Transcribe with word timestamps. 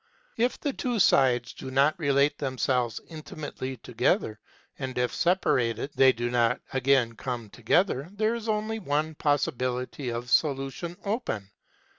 If 0.35 0.59
the 0.59 0.73
two 0.73 0.97
sides 0.97 1.53
do 1.53 1.69
not 1.69 1.93
relate 1.99 2.39
themselves 2.39 2.99
intimately 3.07 3.77
together, 3.77 4.39
and, 4.79 4.97
if 4.97 5.13
separated, 5.13 5.91
they 5.93 6.11
do 6.11 6.31
not 6.31 6.59
again 6.73 7.13
come 7.15 7.51
together 7.51 8.09
there 8.11 8.33
is 8.33 8.49
only 8.49 8.79
one 8.79 9.13
possibility 9.13 10.09
of 10.09 10.31
solution 10.31 10.97
open, 11.05 11.41
viz. 11.43 11.49